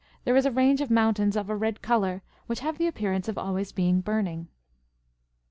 [0.23, 3.35] there is a range of mountains, of a red colour, which have the appearance of
[3.35, 3.71] being always
[4.03, 4.47] burning.